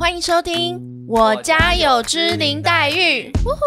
[0.00, 3.30] 欢迎收听《我家有只林黛玉》。
[3.44, 3.60] 呜呼，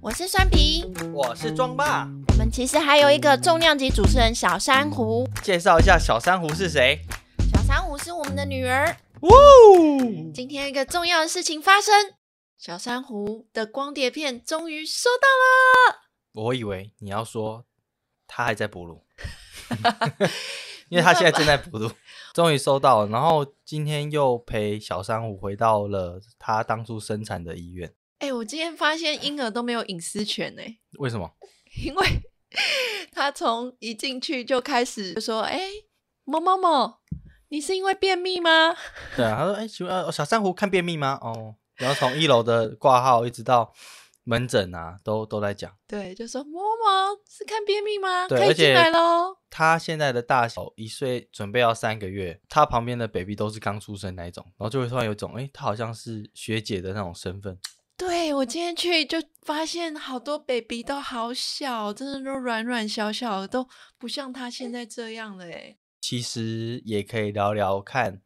[0.00, 0.82] 我是酸皮。
[1.12, 5.28] 我是庄霸，我们其实还有一个重量级主持人小珊瑚。
[5.42, 6.98] 介绍一下小珊瑚是谁？
[7.52, 8.96] 小珊瑚是我们的女儿。
[9.20, 12.14] 呜，今天一个重要的事情发生，
[12.56, 16.00] 小珊瑚的光碟片终于收到了。
[16.32, 17.66] 我以为你要说
[18.26, 19.04] 他还在哺乳，
[20.88, 21.90] 因为他现在正在哺乳，
[22.34, 23.08] 终于收到了。
[23.08, 27.94] 然后今天又陪小珊瑚回到了他当初生产的医院。
[28.18, 31.30] 哎、我今天发现婴儿都没有隐私权哎、为什么？
[31.84, 32.06] 因为
[33.12, 35.60] 他从一进去就开始就说：“哎、
[36.24, 36.94] 某某某，
[37.48, 38.74] 你是因为便秘吗
[39.16, 43.72] 对啊，他说：“哎、请问呃小珊瑚看便秘吗？”哦，然后从一楼的挂号一直到
[44.24, 48.26] 门诊啊，都都在讲。？”对，就说某某某是看便秘吗？
[48.28, 49.36] 可以进来喽。
[49.48, 57.56] 他现在的大小一岁，准备要三个月，他旁边的 baby 都是刚出生那一种，然后就会突然有一种，哎、他好像是学姐的那种身份。
[57.96, 65.76] 对我今天去就发现好多 baby 都好小，真的都软软小小的，都不像他现在这样了哎。
[66.00, 68.20] 其实也可以聊聊看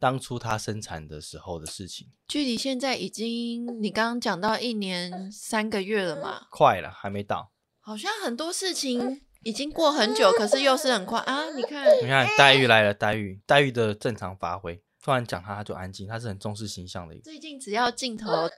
[0.00, 7.52] 当初他生产的时候的事情，距离现在已经你刚刚讲到一年三个月了嘛，快了，还没到。
[7.80, 11.50] 好像很多事情已经过很久，可是又是很快啊！
[11.50, 17.24] 你看，你看黛玉来了，黛玉，黛玉的正常发挥，突然讲他他就安静，他是很重视形象的一个。
[17.24, 18.48] 最近只要镜头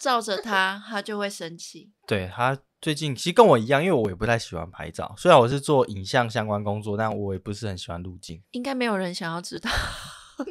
[0.00, 1.92] 照着他，他就会生气。
[2.06, 8.42] 对他最近其实跟我一样，因为我也不太喜欢拍照，虽然我是做影像相关工作，但我也不是很喜欢路径。
[8.52, 9.70] 应该没有人想要知道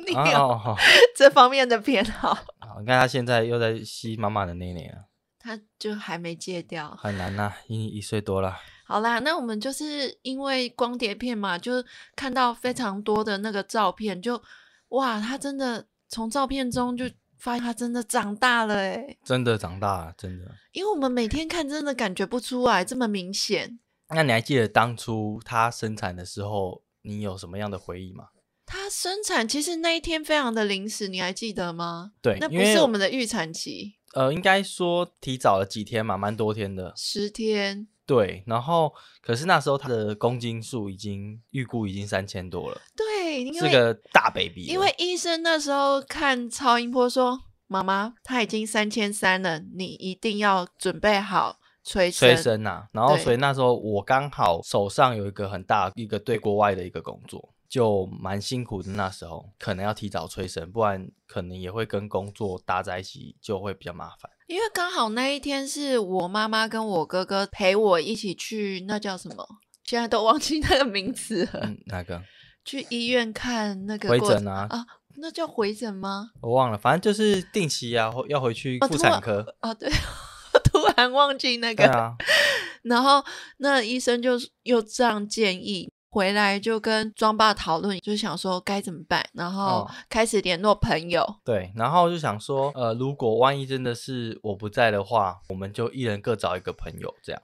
[0.08, 0.75] 你啊有哦，
[1.16, 5.05] 这方面的偏好，好，你看他现在又在吸妈妈的内内了，
[5.39, 6.95] 他就还没戒掉。
[6.95, 8.58] 很难呐、一一岁多了。
[8.88, 11.83] 好啦，那我们就是因为光碟片嘛，就
[12.16, 14.41] 看到非常多的那个照片，就
[14.89, 17.06] 哇，他真的从照片中就
[17.39, 20.45] 发现他真的长大了诶，真的长大了，真的。
[20.72, 23.80] 因为我们每天看真的感觉不出来这么明显。
[24.09, 28.25] 那你还记得当初他生产的时候，你有什么样的回忆吗？
[28.65, 32.11] 他生产其实那一天非常的临时，你还记得吗？
[32.21, 36.93] 对那不是我们的预产期，呃，应该说提早了几天嘛，蛮多天的。
[36.95, 37.87] 十天。
[38.07, 44.63] 对，然后可是那时候他的公斤数已经预估已经三千多了，对，因为是个大 baby。
[44.65, 52.29] 因为医生那时候看超音波说，妈妈他已经三千三了，你一定要准备好催生。
[52.29, 58.91] 催生呐、然后所以那时候我刚好手上有一个很大一个对国外的一个工作，就蛮辛苦的。
[58.91, 64.31] 那时候可能要提早催生，不然可能也会跟工作搭在一起，就会比较麻烦。
[64.47, 69.45] 因为刚好那一天是我妈妈跟我哥哥陪我一起去，那叫什么？
[69.83, 71.59] 现在都忘记那个名词了。
[71.63, 72.21] 嗯，那个
[72.65, 74.85] 去医院看那个回诊啊啊，
[75.17, 76.31] 那叫回诊吗？
[76.41, 79.55] 我忘了，反正就是定期啊，要回去妇产科。
[79.59, 79.89] 啊，对，
[80.63, 81.85] 突然忘记那个。
[81.91, 82.15] 啊，
[82.83, 83.23] 然后
[83.57, 84.33] 那医生就
[84.63, 91.25] 又这样建议，回来就跟庄爸讨论，就想说该怎么办，然后哦开始联络朋友。
[91.43, 97.41] 对，然后就想说，呃，如果万一真的是我不在的话，我们就一人各找一个朋友这样。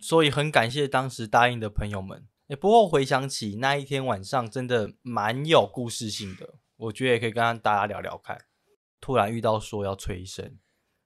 [0.00, 2.24] 所以很感谢当时答应的朋友们。
[2.46, 8.38] 哎不过回想起那一天晚上，真的蛮有故事性的，我觉得也可以跟大家聊聊看。
[9.00, 10.58] 突然遇到说要催生，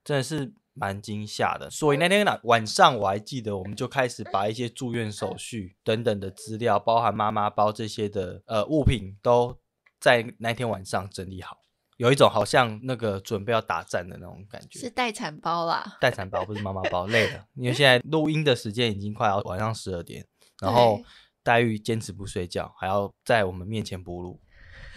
[0.04, 1.68] 真的是蛮惊吓的。
[1.70, 9.58] 所以那天晚晚上我还记得，我们就开始把一些住院手续等等的资料，包含妈妈包这些的呃物品，都
[9.98, 11.56] 在那天晚上整理好。
[11.96, 14.78] 有一种好像那个准备要打战的那种感觉。
[14.78, 20.26] 是待产包啦，待产包不是妈妈包，累了， 因为现在录音的时间已经快要晚上十二点，
[20.60, 21.00] 然后
[21.42, 24.38] 黛玉坚持不睡觉，还要在我们面前哺乳。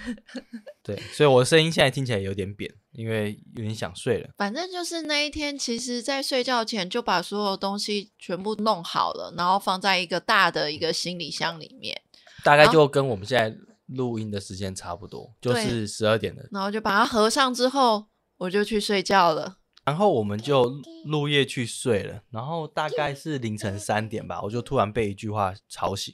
[0.83, 4.29] 对，所以我的声音现在听起来有点扁，因为有点想睡了。
[4.37, 12.01] 反正就是那一天，其实在睡觉前就把所有东西全部弄好了，然后放在一个大的一个行李箱里面，
[12.43, 16.47] 大概就跟我们现在录音的时间差不多，就是十二点的。
[16.51, 19.57] 然后就把它合上之后，我就去睡觉了。
[19.85, 20.71] 然后我们就
[21.05, 26.13] 入夜去睡了，然后大概是凌晨三点吧，我就突然被一句话吵醒，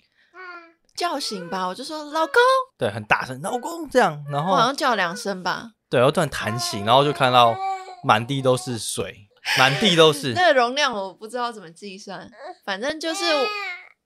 [0.96, 2.36] 叫醒吧，我就说老公，
[2.78, 5.72] 对，很大声，老公这样，然我好像叫两声吧。
[5.90, 7.56] 对，然后突然弹醒，然后就看到
[8.04, 9.28] 满地都是水，
[9.58, 10.34] 满地都是。
[10.38, 12.30] 那个容量我不知道怎么计算，
[12.64, 13.24] 反正就是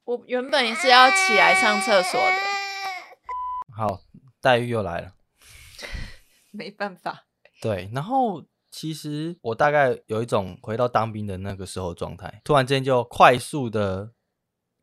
[0.06, 2.38] 我我原本也是要起来上厕所的，
[3.78, 4.02] 好，
[4.42, 5.12] 黛玉又来了。
[6.52, 7.26] 没办法。
[7.62, 14.12] 对，然后其实我大概有一种回到当兵的那个时候的状态，突然之间就快速的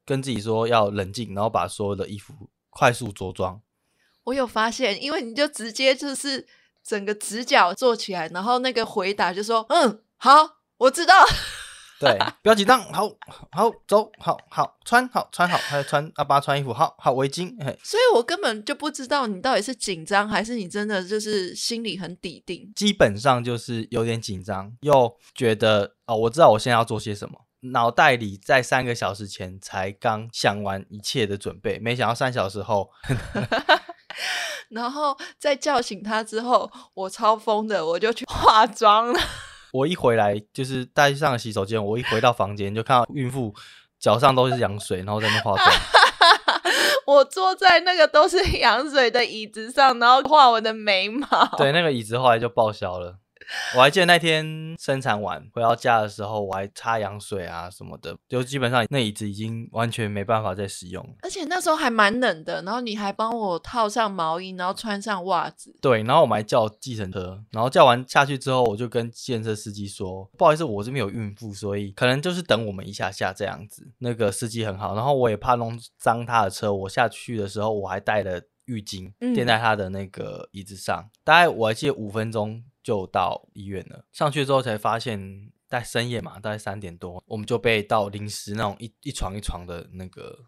[0.07, 2.33] 跟自己说要冷静，然后把所有的衣服
[2.71, 3.61] 快速着装。
[4.25, 6.47] 我有发现，因为你就直接就是
[6.83, 11.15] 整个直角坐起来，然后那个回答就说：“嗯，好，我知道。”
[11.99, 13.09] 对， 不要紧张，好
[13.53, 17.57] 好走，好好穿，好穿好，还有穿阿爸穿衣服，好好围巾。
[17.65, 22.71] 嘿，所以我根本就不知道你到底是紧张还是你真的就是心里很笃定。
[22.77, 32.91] 基本上就是有点紧张，又觉得哦，我知道我现在要做些什么，脑袋里在三个小时前才刚想完一切的准备，没想到三小时后，
[34.71, 39.21] 然后在叫醒他之后，我超疯的，我就去化妆了。
[39.73, 43.55] 我一回来就是带上了洗手间，我一回到房间就看到孕妇
[43.99, 45.67] 脚上都是羊水，然后在那化妆。
[47.07, 51.27] 我坐在那个都是羊水的椅子上，然后画我的眉毛。
[51.57, 53.19] 对，那个椅子后来就报销了。
[53.77, 61.17] 我还记得那天生产完回到家的时候，我还擦羊水啊什么的，就基本上那椅子已经完全没办法再使用。
[61.23, 65.75] 而且那时候还蛮冷的，然后你还帮我套上毛衣，然后穿上袜子。
[65.81, 82.65] 对，然后我们还叫计程车，然后叫完下去之后，我就跟计程车司机说：“不好意思，我这边有孕妇，所以可能就是等我们一下下这样子。”那个司机很好，然后我也怕弄脏他的车，我下去的时候我还带了浴巾垫在他的那个椅子上，大概我还记得五分钟。
[82.87, 90.39] 就到医院了，上去之后才发现，在深夜嘛，大概三点多，我们就被到临时那种一一床一床的那个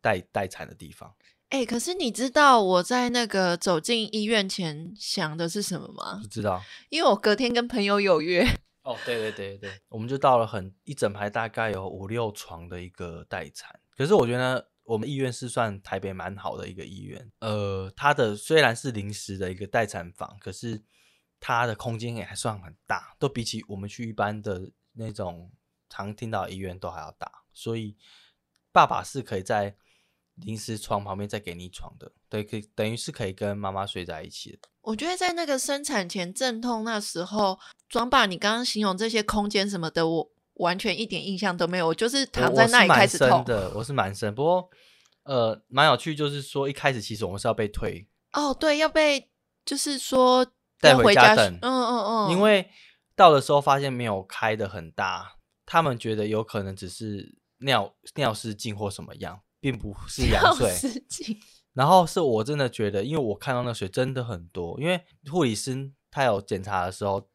[0.00, 1.12] 待待产的地方。
[1.48, 6.20] 哎，可是你知道我在那个走进医院前想的是什么吗？
[6.22, 8.46] 不知道，因为我隔天跟朋友有约。
[8.84, 13.76] 哦，对对对对，我们就到了很一整排，大概有五六床的一个待产。
[13.96, 20.84] 可是我觉得我们医院是算台北蛮好的一个医院，呃，它的虽然是临时的一个待产房，可是。
[21.40, 25.50] 它的空间也还算很大，都比起我们去一般的那种
[25.88, 27.96] 常听到医院都还要大，所以
[28.72, 29.76] 爸爸是可以在
[30.34, 34.68] 临时床旁边再给你床的，对，可以等于是可以跟妈妈睡在一起的。
[34.82, 37.58] 我觉得在那个生产前阵痛那时候，
[37.88, 44.68] 庄爸，你刚刚形容这些空间什么的，我完全一点印象都没有，我就是躺在那里开始痛的，我是蛮深，不过
[45.22, 49.30] 呃蛮有趣，就是说一开始其实我们是要被推，哦，对，要被
[49.64, 50.46] 就是说。
[50.80, 52.70] 带回家等，嗯嗯嗯，因为
[53.14, 55.36] 到的时候发现没有开的很大，
[55.66, 60.72] 他们觉得有可能只是尿尿失禁或什么样，并不是羊水。
[61.72, 67.28] 然后是我真的觉得，因为我看到那水真的很多，因为护理师他有检查的时候，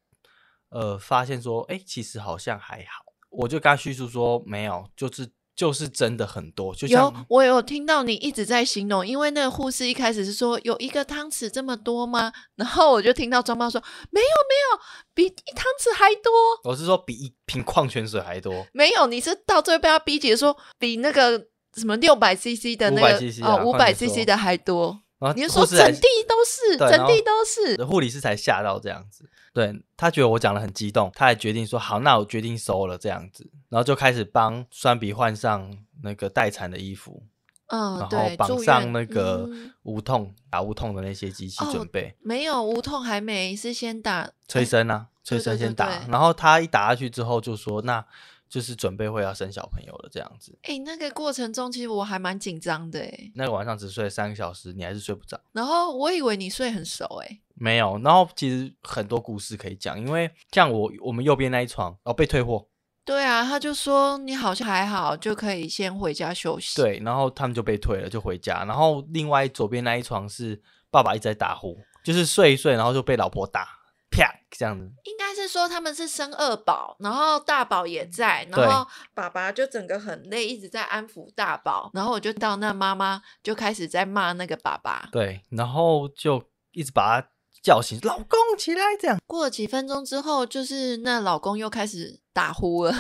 [0.69, 5.31] 呃，发现说，哎，其实好像还好，我就跟他叙述说，没有，就是。
[5.55, 12.31] 就是真的很多，就有我有听到你一直在形容，因为那个护士一开始是说有一个汤匙这么多吗？
[12.55, 13.79] 然后我就听到庄妈说
[14.09, 14.79] 没有没有，
[15.13, 16.31] 比一汤匙还多。
[16.63, 18.65] 我是说比一瓶矿泉水还多。
[18.73, 21.37] 没有，你是到最后被他逼解说比那个
[21.75, 24.99] 什么六百 CC 的那个哦五百 CC 的还多。
[25.37, 29.23] 你说整地都是，整地都是，护理师才吓到这样子。
[29.53, 37.23] 对他觉得我讲的很激动，他还决定说好，那我决定收了这样子，然后就开始帮酸比换上那个待产的衣服，
[37.67, 39.47] 嗯，然后绑上那个
[39.83, 42.15] 无痛打无痛的那些机器准备。
[42.19, 48.05] 没有无痛还没，是先打催生啊， 催生先打，然后他一打下去之后就说那。
[48.49, 55.41] 就是准备会要生小朋友了这样子，哎，那个过程中其实我还蛮紧张的，哎，那个晚上只睡了三个小时，你还是睡不着。
[55.53, 57.99] 然后我以为你睡很熟，哎，没有。
[58.03, 62.67] 然后其实很多故事可以讲，因为像我我们右边那一床哦被退货，
[63.05, 66.81] 对啊，他就说你好像还好，就可以先回家休息。
[66.81, 68.63] 对，然后他们就被退了，就回家。
[68.65, 73.79] 然后另外左边那一床是爸爸一直在打呼，就是睡一睡，然后就被老婆打。
[74.15, 87.27] 啪，这样子，应该是说他们是生二宝，然后大宝也在，然后爸爸就整个很累，一直在安抚大宝，然后我就到那妈妈就开始在骂那个爸爸，对，然后就一直把他
[87.63, 92.93] 叫醒，老公起来，这样过了几分钟之后，就是那老公又开始打呼了，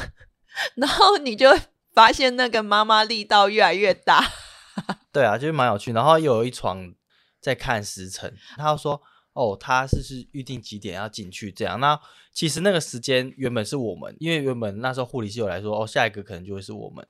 [0.75, 1.49] 然后你就
[1.93, 4.25] 发现那个妈妈力道越来越大，
[5.13, 6.93] 对啊，就是蛮有趣，然后又有一床
[7.39, 9.01] 在看时辰，他说。
[9.35, 11.79] 哦，他是是预定几点要进去这样？
[11.79, 11.99] 那
[12.31, 17.03] 其实那个时间原本是我们，因为原本那时候护理师有来说，哦，下一个可能就会是我们。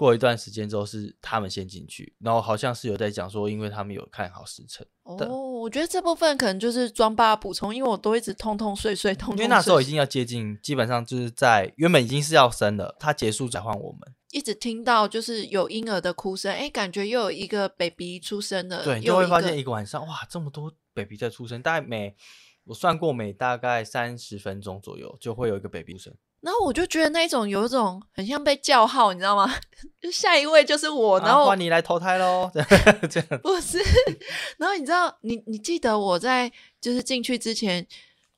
[0.00, 4.86] 过一段时间之后是他们先进去，然后好像是有在讲说，因为他们有看好时辰。
[5.02, 5.14] 哦，
[5.60, 9.36] 我觉得这部分可能就是装爸补充，因为我都一直痛痛睡睡痛。
[9.36, 14.00] 因为那时候已经要接近，基本上就是在原本已经是要生了，他结束才换我们。
[14.30, 18.82] 一直听到就是有婴儿的哭声，哎，感觉又有一个 baby 出生了。
[18.82, 22.16] 对，就会发现一个晚上，哇，这么多 baby 在出生，大概每
[22.64, 26.14] 我算过，每大概三十分钟左右就会有一个 baby 声。
[26.40, 29.52] 然后我就觉得那种有一种很像被叫号，你知道吗？
[30.00, 32.50] 就下一位就是我，然后换你来投胎喽，
[33.10, 33.78] 这样不是。
[34.58, 37.86] 然后你知道，你你记得我在就是进去之前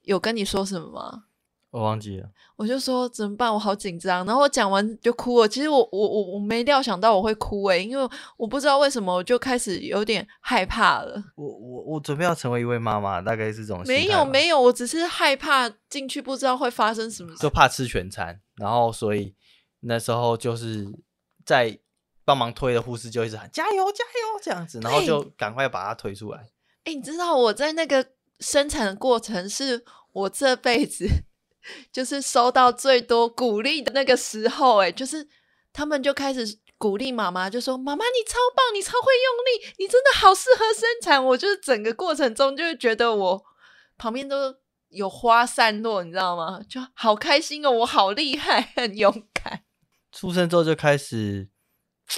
[0.02, 1.24] 有跟你说什么吗？
[1.72, 3.52] 我忘记了，我就说怎么办？
[3.52, 4.26] 我好紧张。
[4.26, 5.48] 然后我讲完就哭了。
[5.48, 11.14] 其实我我我我没料想到我会哭诶，因为我不知道为什么我就开始有点害怕了。
[11.34, 13.82] 我我我准备要成为一位妈妈，大概是这种。
[13.86, 18.38] 没有没有，我只是害怕进去不知道会发生什么，就怕吃全餐。
[18.56, 19.34] 然后所以
[19.80, 20.86] 那时候就是
[21.46, 21.78] 在
[22.22, 26.50] 帮忙推的护士就一直喊加油加油这样子，然后就赶快把它推出来。
[26.84, 28.06] 哎，你知道我在那个
[28.40, 31.08] 生产的过程是我这辈子。
[31.92, 35.28] 就是收到最多鼓励的那个时候，哎，就是
[35.72, 43.42] 他们就开始鼓励妈妈，就说：“妈妈，你超棒，你超会用力，你真的好适合生产。”我就是整个过程中就会觉得我
[43.96, 44.56] 旁边都
[44.88, 46.60] 有花散落，你知道吗？
[46.68, 49.62] 就好开心哦，我好厉害，很勇敢。
[50.10, 51.48] 出生之后就开始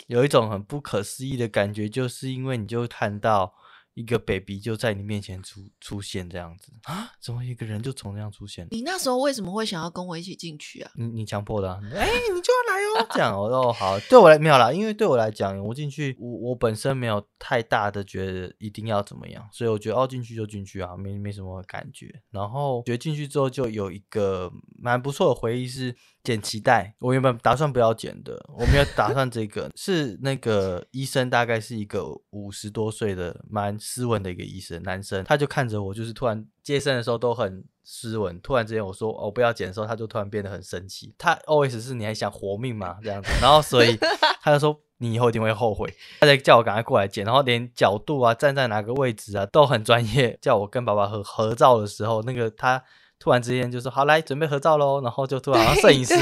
[0.06, 3.54] 有一种很不可思议的感觉，就是因为你就看到。
[3.94, 7.12] 一个 baby 就在你面前出出现这样子啊？
[7.20, 8.66] 怎么一个人就从那样出现？
[8.70, 10.90] 你那时候为什么会想要跟我一起进去啊？
[10.96, 11.72] 你你强迫的？
[11.94, 13.06] 哎，你就要来哦！
[13.12, 22.22] 这样哦，好，对我来没有啦，因为对我来讲，我进去，我我本身没有太大的觉得一定要怎么样，所以我觉得哦，进去就进去啊，没没什么感觉。
[22.30, 24.52] 然后觉得进去之后就有一个
[24.84, 25.96] 蛮不错的回忆是。
[26.24, 29.70] 剪脐带，我原本打算不要剪的，我没有打算这个。
[29.76, 41.14] 是那个医生，大概是一个五十多岁的蛮斯文的一个医生，男生，他就看着我，就是突然接生的时候都很斯文，突然之间我说哦不要剪的时候，他就突然变得很生气。
[41.18, 42.96] 他 always 是你还想活命吗？
[43.02, 43.94] 这样子，然后所以
[44.40, 50.38] 他就说你以后一定会后悔，他在叫我赶快过来剪，然后连角度啊，站在哪个位置啊都很专业。
[50.40, 52.82] 叫我跟爸爸合合照的时候，那个他。
[53.18, 56.14] 突然之间就说好来准备合照喽， 然后就突然摄影师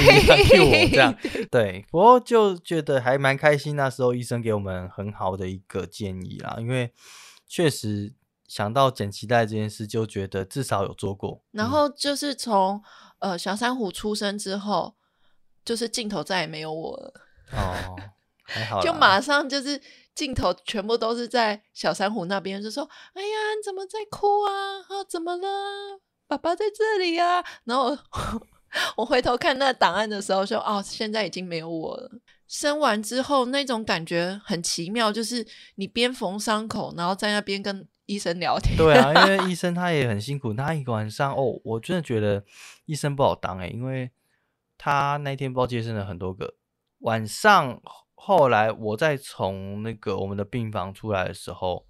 [0.48, 1.14] 救我这样，
[1.50, 3.74] 对，不过就觉得还蛮开心。
[3.74, 6.92] 那时候医生给我们很好的一个建议啦，因为
[7.48, 8.12] 确实
[8.46, 11.42] 想到剪脐带这件事，就觉得至少有做过。
[11.50, 12.82] 然后就是从
[13.18, 14.94] 呃小珊瑚出生之后，
[15.64, 17.14] 就是镜头再也没有我了。
[17.52, 17.96] 哦，
[18.44, 19.80] 还好，就马上就是
[20.14, 24.52] 镜头全部都是在小珊瑚那边，就说：“哎呀，你怎么在哭啊？
[24.88, 25.48] 啊，怎么了？”
[26.32, 27.94] 爸爸在这里呀，然后
[28.96, 32.10] 我回头看那档案的时候，说哦，现在已经没有我了。
[32.48, 38.74] 生完之后那种感觉很奇妙，就是你边缝伤口，然后在那边跟医生聊天。
[38.78, 42.42] 对啊，因为 医生他也很辛苦，他一个晚上哦，我真的觉得
[42.86, 44.10] 医生不好当哎，因为
[44.78, 46.54] 他那天包接生了很多个
[47.00, 47.82] 晚上。
[48.14, 51.86] 后来我再从那个我们的病房出来的时候，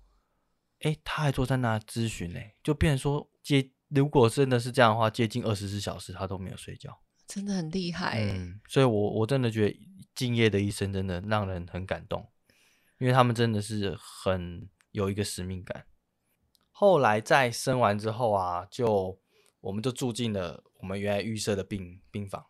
[0.80, 3.70] 哎，他还坐在那咨询呢，就变成说接。
[3.94, 8.22] 如果真的是这样的话，接近二十四小时他都没有睡觉，真的很厉害。
[8.22, 9.78] 嗯，所以我我真的觉得
[10.14, 12.26] 敬业的医生真的让人很感动，
[12.98, 15.84] 因为他们真的是很有一个使命感。
[16.70, 19.20] 后来在生完之后啊，就
[19.60, 22.46] 我们就住进了我们原来预设的病病房，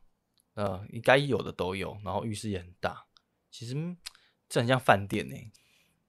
[0.54, 3.06] 呃，应该有的都有，然后浴室也很大，
[3.50, 3.75] 其实
[4.49, 5.34] 这很像饭店呢。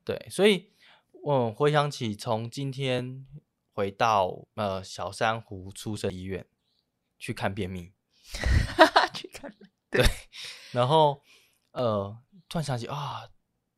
[0.05, 0.71] 对，所以
[1.23, 3.25] 我回想起从今天。
[3.73, 6.47] 回到呃小珊瑚出生医院
[7.17, 7.91] 去看便秘，
[9.13, 9.53] 去看
[9.89, 10.05] 对，
[10.71, 11.21] 然后
[11.71, 13.29] 呃突然想起啊，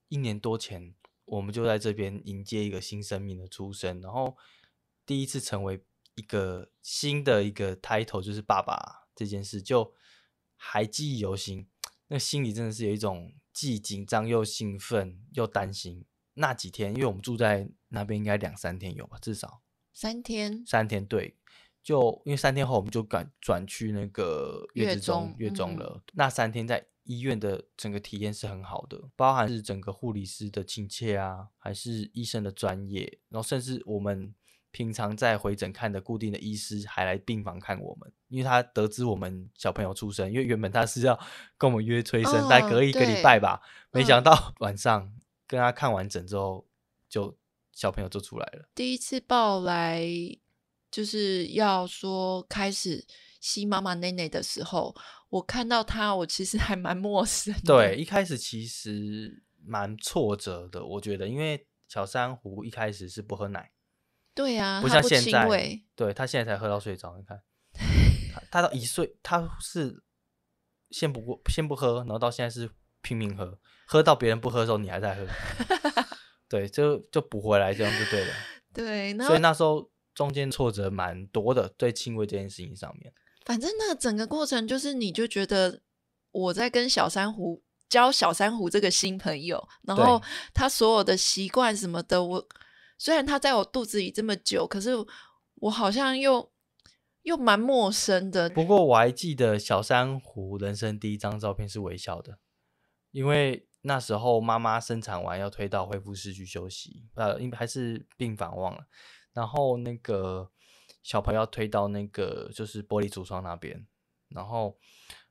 [0.09, 4.37] 一年多前我们就在这边迎接一个新生命的出生，然后
[5.05, 5.81] 第一次成为
[6.15, 9.93] 一个新的一个 title 就是爸爸这件事，就
[10.55, 11.69] 还记忆犹新，
[12.07, 16.05] 那心里真的是有一种既紧张又兴奋又担心。
[16.37, 19.61] 那几天，因为我们住在那边，应该两三天有吧，至少。
[19.95, 21.37] 三天，三天对，
[21.81, 26.03] 就因为三天后我们就转转去那个月子中月中了。
[26.15, 34.35] 那三天在医院的整个体验是很好的，包含是整个护理师的亲切啊，还是医生的专业，然后甚至我们
[34.71, 41.17] 平常在回诊看的固定的医师还来病房看我们，因为他得知我们小朋友出生，因为原本他是要
[41.57, 43.61] 跟我们约催生，大概隔一个礼拜吧，
[43.91, 45.13] 没想到 晚上
[45.47, 46.67] 跟他看完整之后
[47.07, 47.37] 就。
[47.75, 48.67] 小朋友就出来了。
[48.73, 50.03] 第一次抱来
[50.89, 53.05] 就是要说开始
[53.39, 54.95] 吸妈妈奶奶的时候，
[55.29, 57.53] 我看到他，我其实还蛮陌生。
[57.65, 63.71] 对，一开始其实蛮挫折的，我觉得，因为小珊瑚一开始是不喝奶。
[64.33, 65.81] 对呀，不像现在。
[65.95, 67.41] 对他现在才喝到睡着，你看，
[68.49, 70.01] 他到一岁，他是
[70.91, 72.69] 先不过先不喝，然后到现在是
[73.01, 75.27] 拼命喝，喝到别人不喝的时候，你还在喝。
[76.47, 78.33] 对，就就补回来，这样就对了。
[78.73, 83.13] 对，所以那时候中间挫折蛮多的，对亲喂这件事情上面。
[83.45, 85.81] 反正那整个过程就是，你就觉得
[86.31, 90.21] 我在跟小珊瑚交小珊瑚这个新朋友，然后
[90.53, 92.47] 他所有的习惯什么的，我
[92.97, 94.91] 虽然他在我肚子里这么久，可是
[95.55, 96.51] 我好像又
[97.21, 98.49] 又蛮陌生的。
[98.49, 102.39] 不过我还记得小珊瑚人生第一张照片是微笑的，
[103.11, 108.85] 因为那时候妈妈生产完要推到恢复室去休息，呃，应还是病房忘了，
[109.33, 110.51] 然后那个。
[111.05, 113.85] 小朋友要推到那个就是玻璃橱窗那边，
[114.29, 114.75] 然后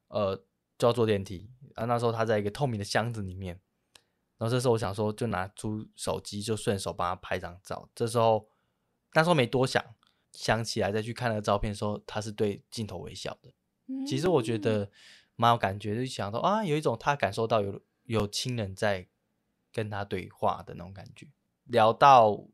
[0.06, 0.36] 呃
[0.78, 1.84] 就要坐电梯啊。
[1.86, 3.60] 那时候他在一个透明的箱子里面，
[4.38, 7.88] 然后这时候我想说就拿出手机就顺手帮他拍张照。
[7.92, 8.48] 这时候
[9.14, 9.84] 那时候没多想，
[10.30, 13.52] 想起来再去看那个照片，的时候他是对镜头微笑的。
[14.06, 14.88] 其实我觉得
[15.34, 19.06] 蛮有感觉，就想到啊，有一种他感受到有有亲人在
[19.72, 21.26] 跟他对话的那种感觉。
[21.64, 22.46] 聊到。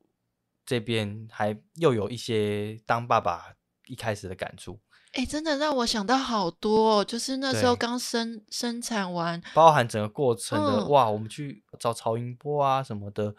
[0.67, 4.79] 这边还又有一些当爸爸一开始的感触，
[5.15, 13.35] 哎，真的让我想到好多，哦就是那时候刚生生产完，包含整个过程的哇，我们去找曹音波啊什么的，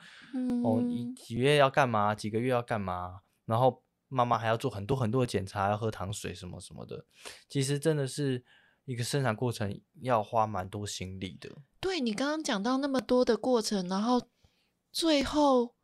[0.65, 7.06] 哦，几几月要干嘛，几个月要干嘛，然后妈妈还要做很多很多的检查，要喝糖水什么什么的，
[7.48, 8.44] 其实真的是
[8.91, 11.50] 一个生产过程要花蛮多心力的。
[11.79, 14.27] 对你刚刚讲到那么多的过程，然后
[14.91, 15.75] 最后。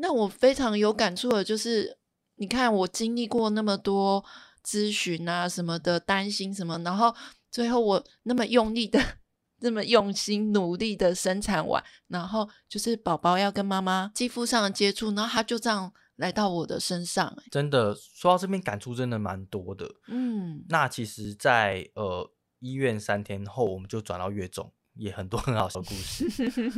[0.00, 1.98] 那我非常有感触的，就是
[2.36, 4.24] 你看我经历过那么多
[4.64, 7.12] 咨询啊什么的，担心什么，然后
[7.50, 9.00] 最后我那么用力的、
[9.58, 17.36] 那么用心努力的生产完，然后就是宝宝要跟妈妈肌肤上的接触，然后他就这样来到我的身上。
[17.50, 19.96] 真的说到这边，感触真的蛮多的。
[20.06, 26.24] 嗯，那其实，在呃医院三天后，我们就转到月中，也很多很好的故事，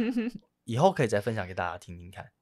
[0.65, 2.33] 以后可以再分享给大家听听看。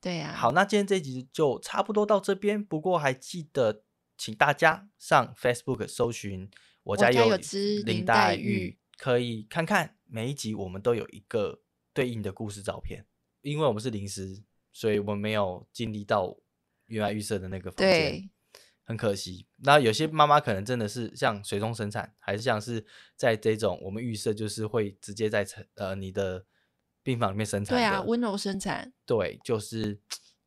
[0.00, 2.64] 对呀，好，那今天这集就差不多到这边。
[2.64, 3.82] 不过还记得，
[4.16, 6.48] 请大家上 Facebook 搜寻
[6.84, 7.36] “我家有
[7.84, 11.62] 林黛玉”，可以看看每一集我们都有一个
[11.92, 13.04] 对应的故事照片。
[13.40, 16.36] 因为我们是临时，所以我们没有经历到
[16.86, 18.30] 原来预设的那个房间，
[18.86, 19.46] 很可惜。
[19.58, 26.46] 那有些妈妈可能真的是像水中生产，还是像是在这种我们预设，就是会直接在呃你的。
[27.06, 30.00] 病房里面生产，对啊，温柔生产，对，就是，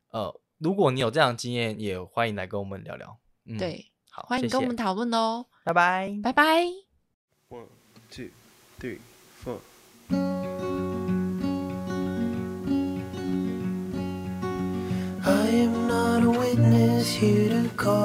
[0.10, 3.18] 呃，如果你有这样的经验，也欢迎来跟我们聊聊。
[3.46, 5.46] 嗯对，好，欢迎跟我们讨论哦。
[5.64, 6.66] 拜拜，拜拜。
[7.48, 7.68] One,
[8.12, 8.26] two,
[8.78, 8.98] three,
[9.42, 9.60] four.
[15.24, 17.99] I am not a witness here to call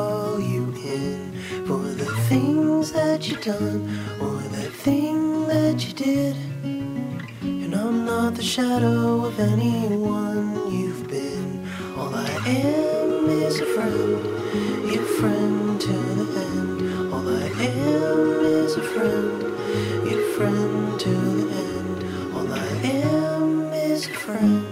[3.15, 3.81] that you done
[4.21, 6.35] or that thing that you did.
[7.43, 11.65] And I'm not the shadow of anyone you've been.
[11.97, 14.21] All I am is a friend,
[14.93, 17.15] your friend to the end.
[17.15, 18.21] All I am
[18.63, 19.43] is a friend,
[20.11, 22.35] your friend to the end.
[22.35, 24.64] All I am is a friend.